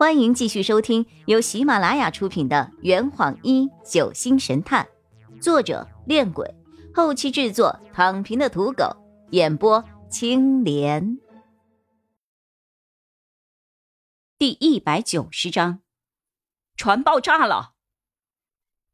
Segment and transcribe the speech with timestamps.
[0.00, 4.88] 欢迎继续收听由喜马拉雅出品的《圆谎一九星神探》，
[5.42, 6.54] 作者：恋鬼，
[6.94, 8.96] 后期制作：躺平的土狗，
[9.32, 11.18] 演播：青莲。
[14.38, 15.82] 第一百九十章，
[16.76, 17.74] 船爆炸了。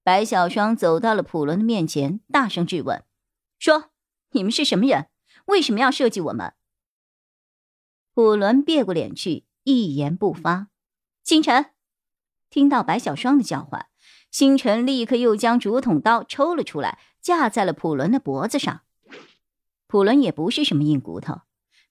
[0.03, 3.05] 白小双走到了普伦的面前，大声质问
[3.61, 3.93] ：“说，
[4.33, 5.09] 你们是什么人？
[5.45, 6.55] 为什么要设计我们？”
[8.13, 10.67] 普伦别过脸去，一言不发。
[11.27, 11.73] 星辰
[12.51, 13.89] 听到白小双的叫唤，
[14.31, 18.83] 星辰立刻又将竹筒刀抽了出来，架在了普伦的脖子上。
[19.89, 21.41] 普伦也不是什么硬骨头，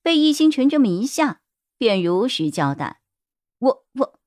[0.02, 1.42] 被易星辰这么一下，
[1.78, 3.02] 便如实交代
[3.60, 4.20] ：“我我，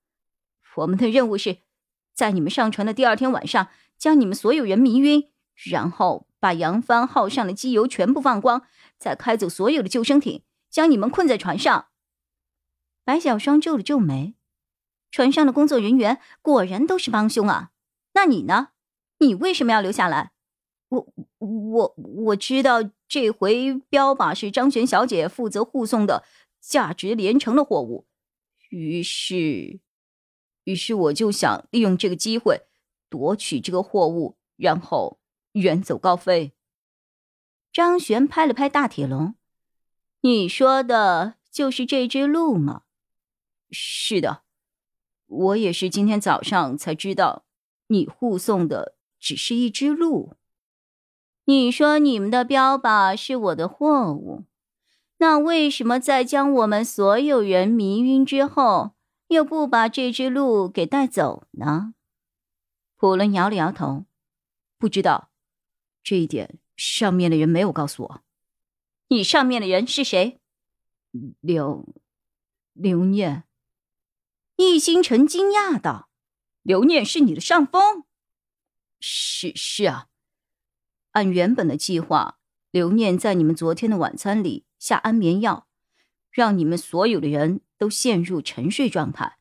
[0.77, 1.60] 我们的任务是
[2.12, 8.66] 在你们上船的第二天晚上，将你们所有人迷晕，然后把扬帆号上的机油全部放光，
[8.98, 11.87] 再开走所有的救生艇，将你们困在船上。”
[13.06, 14.34] 白小双皱了皱眉。
[15.18, 17.72] 船上的工作人员果然都是帮凶啊！
[18.12, 18.68] 那你呢？
[19.18, 20.30] 你为什么要留下来？
[20.90, 26.23] 我我我知道这回标靶是张璇小姐负责护送的，
[26.60, 28.06] 价值连城的货物，
[28.70, 29.80] 于是，
[30.62, 32.68] 于是我就想利用这个机会
[33.09, 35.18] 夺取这个货物，然后
[35.54, 36.52] 远走高飞。
[37.73, 39.34] 张璇拍了拍大铁笼
[40.23, 42.82] ：“你说的就是这只鹿吗
[43.73, 44.43] ？”“是的。”
[45.29, 47.45] 我也是今天早上才知道，
[47.87, 50.34] 你护送的只是一只鹿。
[51.45, 54.45] 你说你们的标靶是我的货物，
[55.18, 58.93] 那为什么在将我们所有人迷晕之后，
[59.29, 61.95] 又不把这只鹿给带走呢？
[62.96, 64.04] 普伦摇了摇头，
[64.76, 65.31] 不知道，
[66.03, 68.21] 这一点上面的人没有告诉我。
[69.09, 70.38] 你上面的人是谁？
[71.41, 71.87] 刘，
[72.75, 73.44] 刘念。
[74.60, 76.10] 易星辰惊讶道
[76.62, 78.03] ：“刘念是你的上峰？
[78.98, 80.09] 是是啊，
[81.12, 82.41] 按原本的计划，
[82.72, 85.69] 刘念在你们昨天的晚餐里下安眠药，
[86.33, 89.38] 让你们所有的人都陷入沉睡状态。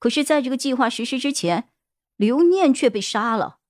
[0.00, 1.68] 可是，在这个计划实施之前，
[2.16, 3.60] 刘念却被杀了，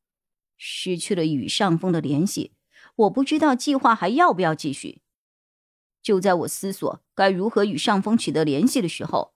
[0.56, 2.54] 失去了与上峰的联系。
[2.96, 5.02] 我不知道计划还要不要继续。
[6.02, 9.34] 就在我思索该如何与上峰取得联系的时候。”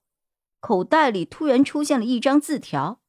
[0.65, 3.03] 口袋里突然出现了一张字条，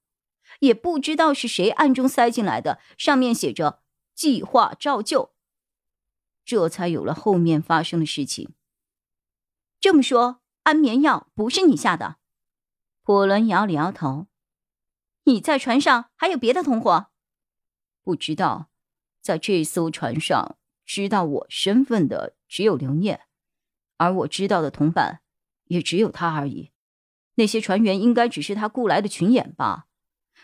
[0.59, 3.81] 也不知道是谁暗中塞进来的，上面写着
[4.13, 5.33] “计划照旧”，
[6.43, 8.53] 这才有了后面发生的事情。
[9.79, 12.17] 这么说，安眠药不是你下的？
[13.03, 14.27] 普伦摇了摇头。
[15.23, 17.07] 你在船上还有别的同伙？
[18.03, 18.69] 不知道，
[19.21, 23.21] 在这艘船上知道我身份的只有刘念，
[23.95, 25.21] 而我知道的同伴
[25.67, 26.73] 也只有他而已。
[27.35, 29.87] 那些船员应该只是他雇来的群演吧？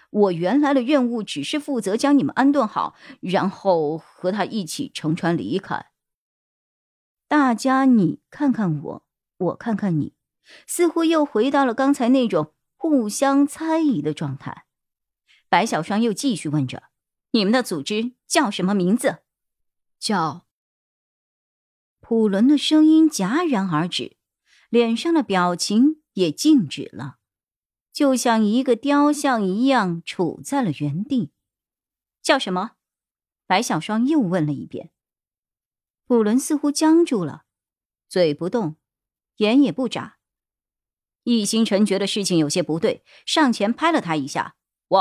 [0.10, 5.88] 我原来的任务只是负责将你们安顿好，然后和他一起乘船离开。
[7.30, 9.06] 大家你看看我，
[9.38, 10.14] 我看看你，
[10.68, 14.66] 似乎又回到了刚才那种互相猜疑的状态。
[15.48, 16.90] 白小双又继续问着
[17.32, 19.20] ：“你们的组织叫什么名字？”
[19.98, 20.46] 叫……
[22.02, 24.18] 普伦的声音戛然而止，
[24.70, 26.01] 脸上的表情。
[26.14, 27.18] 也静止了，
[27.92, 31.32] 就像一个雕像一样杵在了原地。
[32.22, 32.72] 叫什么？
[33.48, 34.92] 白小双又问了一遍。
[36.06, 37.46] 普伦似乎僵住了，
[38.08, 38.78] 嘴不动，
[39.38, 40.18] 眼也不眨。
[41.24, 44.56] 易星辰觉得事情有些不对，上前拍了他一下。
[44.90, 45.00] 喂，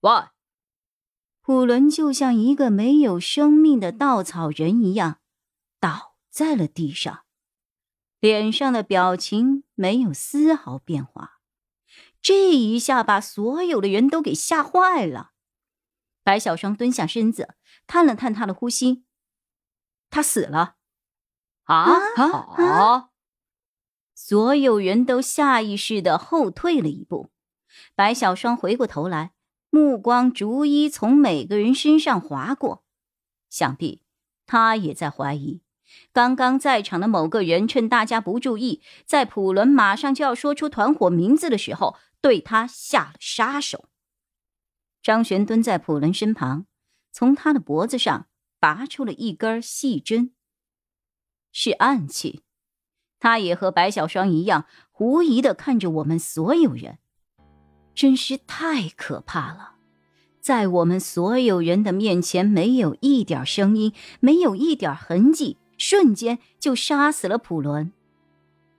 [0.00, 0.10] 喂！
[1.40, 5.20] 普伦就像一个没有生命的稻草人一样，
[5.80, 7.24] 倒在了地上。
[8.22, 11.40] 脸上的表情没有丝毫变化，
[12.20, 15.32] 这一下把所有的人都给吓坏了。
[16.22, 17.56] 白小双蹲下身子，
[17.88, 19.02] 探了探他的呼吸，
[20.08, 20.76] 他死了。
[21.64, 22.24] 啊啊
[22.62, 23.08] 啊！
[24.14, 27.32] 所有人都下意识的后退了一步。
[27.96, 29.32] 白小双回过头来，
[29.68, 32.84] 目光逐一从每个人身上划过，
[33.50, 34.04] 想必
[34.46, 35.62] 他也在怀疑。
[36.12, 43.86] 刚刚在场的某个人趁大家不注意，在普伦马上就要说出团伙名字的时候，对他下了杀手。
[45.02, 46.66] 张璇蹲在普伦身旁，
[47.10, 48.26] 从他的脖子上
[48.60, 50.32] 拔出了一根细针，
[51.50, 52.42] 是暗器。
[53.18, 56.98] 他也和白小双一样，狐疑的看着我们所有人，
[57.94, 59.76] 真是太可怕了。
[60.40, 65.56] 在我们所有人的面前，没有一点声音，没有一点痕迹。
[65.82, 67.92] 瞬间就杀死了普伦。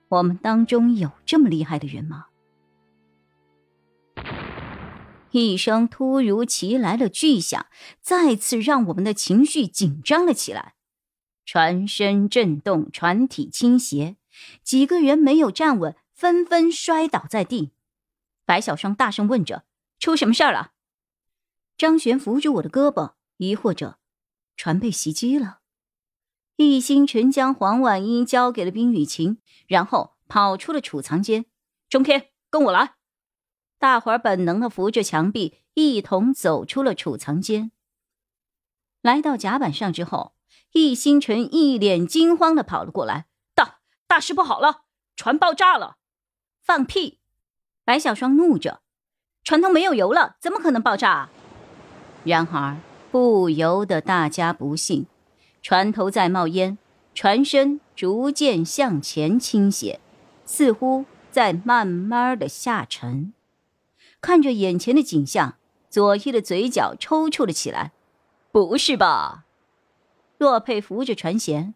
[0.08, 2.28] 我们当中有这么厉害的人吗？
[5.32, 7.66] 一声突如其来的巨响，
[8.00, 10.76] 再次让我们的情绪紧张了起来，
[11.46, 14.16] 船身震动，船体倾斜，
[14.64, 17.72] 几个人没有站稳，纷纷摔倒在地。
[18.46, 19.66] 白小双大声问着
[20.00, 20.72] ：“出什么事儿了？”
[21.78, 23.98] 张璇扶住我的胳膊，疑惑着
[24.56, 25.60] ：“船被袭击了。”
[26.56, 31.46] 易星辰将黄婉英交给了冰雨晴，然后跑出了储藏间。
[31.90, 32.96] 中天，跟我来。
[33.80, 37.72] 大伙儿本能的扶着墙壁，一同走出了储藏间。
[39.02, 40.36] 来到甲板上之后，
[40.72, 44.84] 易星辰一脸惊慌的跑了过来：“大大事不好了，
[45.16, 45.98] 船爆炸了！”
[46.64, 47.20] 放屁！
[47.84, 48.82] 白小双怒着
[49.44, 51.30] ：“船头没有油了，怎么可能爆炸？”
[52.24, 52.78] 然而
[53.12, 55.08] 不由得大家不信，
[55.64, 56.78] 船头在冒烟，
[57.16, 60.02] 船身逐渐向前倾斜，
[60.46, 63.34] 似乎在慢慢的下沉。
[64.20, 65.58] 看着眼前的景象，
[65.90, 67.94] 左一的嘴角抽搐了起来。
[68.52, 69.46] 不是吧？
[70.38, 71.74] 洛佩扶着船舷，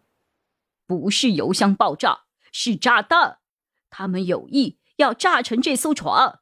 [0.86, 3.38] 不是油箱爆炸，是炸弹。
[3.88, 6.40] 他们有意要炸沉这艘船。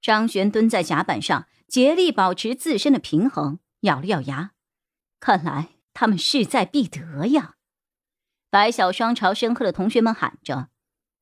[0.00, 4.52] 张璇蹲在甲板上，竭力保持自身的平衡，咬了咬牙。
[5.20, 5.68] 看来
[6.00, 7.56] 他们势在必得呀！
[8.50, 10.68] 白小双朝身后的同学们喊着：“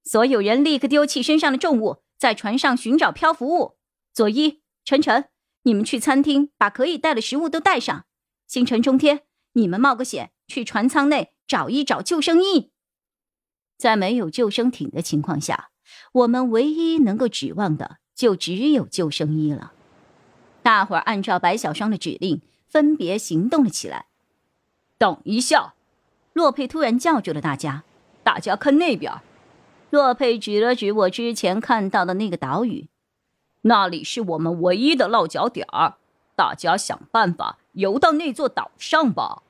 [0.04, 3.78] 所有人立刻丢弃身上的重物，在船上寻找漂浮物。”
[4.12, 5.30] 佐伊、晨晨，
[5.62, 8.04] 你们去餐厅把可以带的食物都带上。
[8.46, 9.22] 星辰、中天，
[9.54, 12.70] 你们冒个险去船舱内找一找救生衣。
[13.78, 15.70] 在没有救生艇的情况下，
[16.12, 19.72] 我们唯一能够指望的就只有救生衣了。
[20.62, 24.08] 大伙儿按照白小双的指令，分别行动了起来。
[24.98, 25.74] 等一下，
[26.32, 27.84] 洛佩突然叫住了大家
[28.24, 29.12] ：“大家看那边。”
[29.90, 32.88] 洛佩指了指我之前看到的那个岛屿。
[33.62, 35.96] 那里是我们唯一的落脚点儿，
[36.34, 39.42] 大家想办法游到那座岛上吧。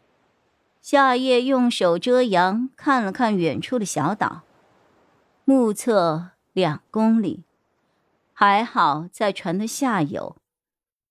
[0.80, 4.42] 夏夜用手遮阳，看了看远处的小岛，
[5.44, 7.42] 目测两公里，
[8.32, 10.36] 还好在船的下游，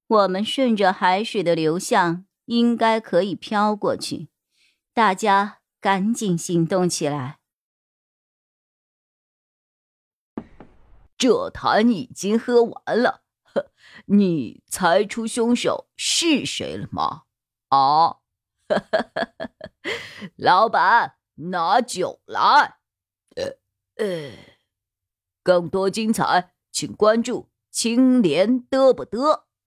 [0.07, 4.30] 我们顺着海水的流向，应该可以飘过去。
[4.94, 7.39] 大家赶紧行动起来。
[11.18, 13.71] 这坛已经喝完了，呵，
[14.07, 17.24] 你猜出凶手是谁了吗？
[17.69, 18.18] 啊，
[20.36, 22.80] 老板，拿酒来。
[23.36, 23.57] 呃
[23.95, 24.31] 呃，
[25.42, 29.44] 更多精彩，请关注青莲嘚不嘚。